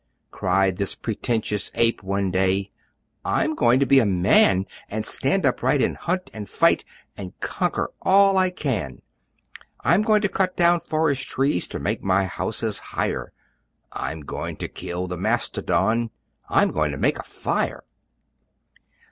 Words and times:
Cried 0.31 0.77
this 0.77 0.95
pretentious 0.95 1.69
Ape 1.75 2.01
one 2.01 2.31
day, 2.31 2.71
"I'm 3.23 3.53
going 3.53 3.79
to 3.81 3.85
be 3.85 3.99
a 3.99 4.03
Man! 4.27 4.65
And 4.89 5.05
stand 5.05 5.45
upright, 5.45 5.79
and 5.79 5.95
hunt, 5.95 6.31
and 6.33 6.49
fight, 6.49 6.83
And 7.15 7.39
conquer 7.39 7.91
all 8.01 8.35
I 8.35 8.49
can! 8.49 9.03
I'm 9.81 10.01
going 10.01 10.23
to 10.23 10.27
cut 10.27 10.57
down 10.57 10.79
forest 10.79 11.27
trees, 11.29 11.67
To 11.67 11.77
make 11.79 12.01
my 12.01 12.25
houses 12.25 12.79
higher! 12.79 13.31
I'm 13.91 14.21
going 14.21 14.55
to 14.55 14.67
kill 14.67 15.05
the 15.05 15.17
Mastodon! 15.17 16.09
I'm 16.49 16.71
going 16.71 16.91
to 16.93 16.97
make 16.97 17.19
a 17.19 17.23
fire!" 17.23 17.83